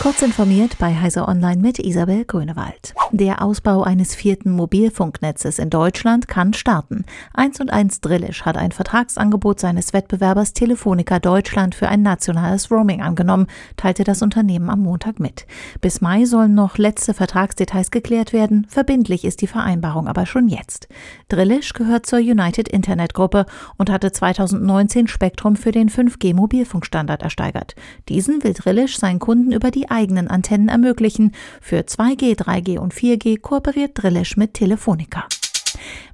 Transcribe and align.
Kurz 0.00 0.22
informiert 0.22 0.78
bei 0.78 0.94
Heise 0.94 1.26
Online 1.26 1.60
mit 1.60 1.80
Isabel 1.80 2.24
Grünewald. 2.24 2.94
Der 3.10 3.42
Ausbau 3.42 3.82
eines 3.82 4.14
vierten 4.14 4.52
Mobilfunknetzes 4.52 5.58
in 5.58 5.70
Deutschland 5.70 6.28
kann 6.28 6.52
starten. 6.52 7.04
1 7.34 7.58
und 7.60 7.72
1 7.72 8.00
Drillisch 8.00 8.42
hat 8.42 8.56
ein 8.56 8.70
Vertragsangebot 8.70 9.58
seines 9.58 9.92
Wettbewerbers 9.92 10.52
Telefonica 10.52 11.18
Deutschland 11.18 11.74
für 11.74 11.88
ein 11.88 12.02
nationales 12.02 12.70
Roaming 12.70 13.02
angenommen, 13.02 13.48
teilte 13.76 14.04
das 14.04 14.22
Unternehmen 14.22 14.70
am 14.70 14.82
Montag 14.82 15.18
mit. 15.18 15.46
Bis 15.80 16.00
Mai 16.00 16.26
sollen 16.26 16.54
noch 16.54 16.78
letzte 16.78 17.12
Vertragsdetails 17.12 17.90
geklärt 17.90 18.32
werden. 18.32 18.68
Verbindlich 18.68 19.24
ist 19.24 19.42
die 19.42 19.48
Vereinbarung 19.48 20.06
aber 20.06 20.26
schon 20.26 20.46
jetzt. 20.46 20.86
Drillisch 21.28 21.72
gehört 21.72 22.06
zur 22.06 22.20
United 22.20 22.68
Internet 22.68 23.14
Gruppe 23.14 23.46
und 23.78 23.90
hatte 23.90 24.12
2019 24.12 25.08
Spektrum 25.08 25.56
für 25.56 25.72
den 25.72 25.90
5G 25.90 26.34
Mobilfunkstandard 26.34 27.22
ersteigert. 27.22 27.74
Diesen 28.08 28.44
will 28.44 28.54
Drillisch 28.54 28.96
seinen 28.96 29.18
Kunden 29.18 29.50
über 29.50 29.72
die 29.72 29.87
eigenen 29.90 30.28
Antennen 30.28 30.68
ermöglichen. 30.68 31.32
Für 31.60 31.80
2G, 31.80 32.36
3G 32.36 32.78
und 32.78 32.94
4G 32.94 33.40
kooperiert 33.40 33.92
Drillisch 33.94 34.36
mit 34.36 34.54
Telefonica. 34.54 35.26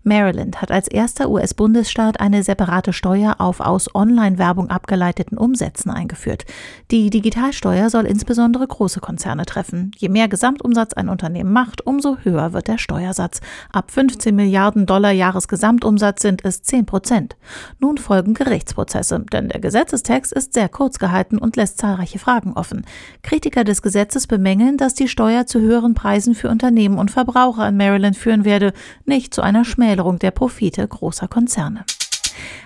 Maryland 0.05 0.61
hat 0.61 0.71
als 0.71 0.87
erster 0.87 1.31
US-Bundesstaat 1.31 2.21
eine 2.21 2.43
separate 2.43 2.93
Steuer 2.93 3.37
auf 3.39 3.61
aus 3.61 3.95
Online-Werbung 3.95 4.69
abgeleiteten 4.69 5.39
Umsätzen 5.39 5.91
eingeführt. 5.91 6.45
Die 6.91 7.09
Digitalsteuer 7.09 7.89
soll 7.89 8.05
insbesondere 8.05 8.67
große 8.67 9.01
Konzerne 9.01 9.47
treffen. 9.47 9.91
Je 9.97 10.11
mehr 10.11 10.29
Gesamtumsatz 10.29 10.93
ein 10.93 11.09
Unternehmen 11.09 11.53
macht, 11.53 11.87
umso 11.87 12.19
höher 12.19 12.53
wird 12.53 12.69
der 12.69 12.77
Steuersatz. 12.77 13.41
Ab 13.73 13.91
15 13.91 14.37
Milliarden 14.37 14.85
Dollar 14.85 15.13
Jahresgesamtumsatz 15.13 16.21
sind 16.21 16.45
es 16.45 16.63
10 16.63 16.85
Prozent. 16.85 17.37
Nun 17.79 17.97
folgen 17.97 18.35
Gerichtsprozesse, 18.35 19.25
denn 19.33 19.49
der 19.49 19.61
Gesetzestext 19.61 20.33
ist 20.33 20.53
sehr 20.53 20.69
kurz 20.69 20.99
gehalten 20.99 21.39
und 21.39 21.57
lässt 21.57 21.79
zahlreiche 21.79 22.19
Fragen 22.19 22.53
offen. 22.53 22.85
Kritiker 23.23 23.65
des 23.65 23.81
Gesetzes 23.81 24.27
bemängeln, 24.27 24.77
dass 24.77 24.93
die 24.93 25.09
Steuer 25.09 25.47
zu 25.47 25.61
höheren 25.61 25.95
Preisen 25.95 26.35
für 26.35 26.51
Unternehmen 26.51 26.99
und 26.99 27.11
Verbraucher 27.11 27.69
in 27.69 27.79
Maryland 27.79 28.17
führen 28.19 28.45
werde, 28.45 28.75
nicht 29.07 29.33
zu 29.33 29.41
einer 29.41 29.65
Schmäh 29.65 29.94
Schmälerung 29.95 30.19
der 30.19 30.33
Profite 30.33 30.89
großer 30.89 31.29
Konzerne. 31.29 31.85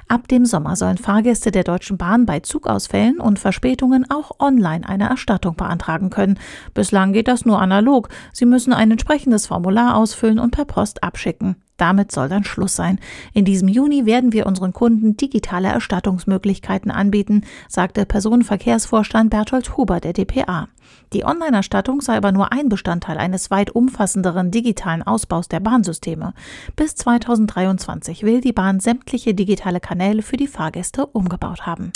Ab 0.09 0.29
dem 0.29 0.47
Sommer 0.47 0.77
sollen 0.77 0.97
Fahrgäste 0.97 1.51
der 1.51 1.63
Deutschen 1.63 1.99
Bahn 1.99 2.25
bei 2.25 2.41
Zugausfällen 2.41 3.21
und 3.21 3.39
Verspätungen 3.39 4.11
auch 4.11 4.41
online 4.41 4.89
eine 4.89 5.11
Erstattung 5.11 5.55
beantragen 5.55 6.09
können. 6.09 6.39
Bislang 6.73 7.13
geht 7.13 7.29
das 7.29 7.45
nur 7.45 7.61
analog. 7.61 8.09
Sie 8.33 8.47
müssen 8.47 8.73
ein 8.73 8.91
entsprechendes 8.91 9.47
Formular 9.47 9.97
ausfüllen 9.97 10.39
und 10.39 10.53
per 10.53 10.65
Post 10.65 11.05
abschicken. 11.05 11.57
Damit 11.79 12.13
soll 12.13 12.29
dann 12.29 12.45
Schluss 12.45 12.77
sein. 12.77 12.99
In 13.33 13.45
diesem 13.47 13.69
Juni 13.69 14.05
werden 14.05 14.33
wir 14.33 14.47
unseren 14.47 14.73
Kunden 14.73 15.17
digitale 15.17 15.69
Erstattungsmöglichkeiten 15.69 16.91
anbieten, 16.91 17.45
sagte 17.69 18.05
Personenverkehrsvorstand 18.05 19.31
Berthold 19.31 19.77
Huber 19.77 20.01
der 20.01 20.13
dpa. 20.13 20.69
Die 21.13 21.25
Online-Erstattung 21.25 22.01
sei 22.01 22.17
aber 22.17 22.33
nur 22.33 22.53
ein 22.53 22.69
Bestandteil 22.69 23.17
eines 23.17 23.51
weit 23.51 23.71
umfassenderen 23.71 24.51
digitalen 24.51 25.03
Ausbaus 25.03 25.49
der 25.49 25.61
Bahnsysteme. 25.61 26.35
Bis 26.77 26.97
2023 26.97 28.25
will 28.25 28.41
die 28.41 28.53
Bahn 28.53 28.81
sämtliche 28.81 29.35
digitale 29.35 29.81
Kanäle 29.81 30.23
für 30.23 30.37
die 30.37 30.49
Fahrgäste 30.49 31.07
umgebaut 31.07 31.65
haben. 31.65 31.93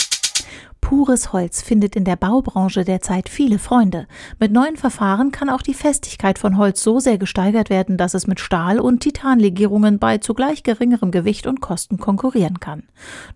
Pures 0.83 1.31
Holz 1.31 1.61
findet 1.61 1.95
in 1.95 2.03
der 2.03 2.17
Baubranche 2.17 2.83
derzeit 2.83 3.29
viele 3.29 3.57
Freunde. 3.57 4.05
Mit 4.37 4.51
neuen 4.51 4.75
Verfahren 4.75 5.31
kann 5.31 5.49
auch 5.49 5.61
die 5.61 5.73
Festigkeit 5.73 6.37
von 6.37 6.57
Holz 6.57 6.83
so 6.83 6.99
sehr 6.99 7.17
gesteigert 7.17 7.69
werden, 7.69 7.95
dass 7.95 8.13
es 8.13 8.27
mit 8.27 8.41
Stahl- 8.41 8.81
und 8.81 8.99
Titanlegierungen 8.99 9.97
bei 9.97 10.17
zugleich 10.17 10.61
geringerem 10.61 11.11
Gewicht 11.11 11.47
und 11.47 11.61
Kosten 11.61 11.99
konkurrieren 11.99 12.59
kann. 12.59 12.83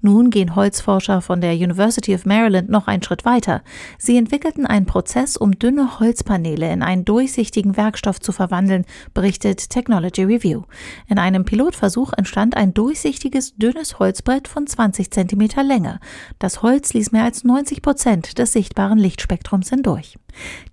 Nun 0.02 0.30
gehen 0.30 0.56
Holzforscher 0.56 1.22
von 1.22 1.39
der 1.39 1.54
University 1.54 2.14
of 2.14 2.26
Maryland 2.26 2.70
noch 2.70 2.88
einen 2.88 3.02
Schritt 3.02 3.23
weiter. 3.23 3.61
Sie 3.98 4.17
entwickelten 4.17 4.66
einen 4.66 4.86
Prozess, 4.86 5.38
um 5.38 5.58
dünne 5.58 6.02
Holzpaneele 6.02 6.70
in 6.70 6.84
einen 6.84 7.06
durchsichtigen 7.06 7.78
Werkstoff 7.78 8.20
zu 8.20 8.34
verwandeln, 8.34 8.84
berichtet 9.14 9.70
Technology 9.70 10.23
Review. 10.26 10.64
In 11.08 11.17
einem 11.17 11.45
Pilotversuch 11.45 12.11
entstand 12.11 12.58
ein 12.58 12.73
durchsichtiges, 12.73 13.55
dünnes 13.55 13.99
Holzbrett 13.99 14.49
von 14.49 14.67
20 14.67 15.11
cm 15.11 15.48
Länge. 15.66 16.02
Das 16.39 16.61
Holz 16.61 16.93
ließ 16.93 17.14
mehr 17.14 17.23
als 17.23 17.36
als 17.37 17.43
90 17.43 17.83
Prozent 17.83 18.39
des 18.39 18.52
sichtbaren 18.52 18.98
Lichtspektrums 18.98 19.70
hindurch. 19.70 20.17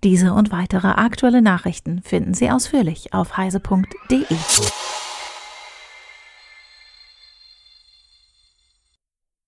Diese 0.03 0.33
und 0.33 0.51
weitere 0.51 0.89
aktuelle 0.89 1.43
Nachrichten 1.43 2.01
finden 2.03 2.33
Sie 2.33 2.51
ausführlich 2.51 3.13
auf 3.13 3.37
heise.de. 3.37 4.25